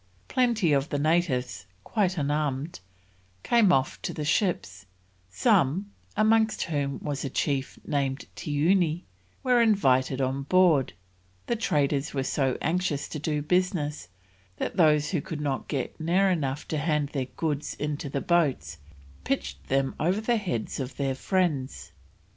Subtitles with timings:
[0.29, 2.79] Plenty of the natives, quite unarmed,
[3.43, 4.87] came off to the ships,
[5.29, 9.03] some, amongst whom was a chief named Tioony,
[9.43, 10.93] were invited on board;
[11.45, 14.07] the traders were so anxious to do business,
[14.57, 18.79] that those who could not get near enough to hand their goods into the boats,
[19.23, 21.91] pitched them over the heads of their friends.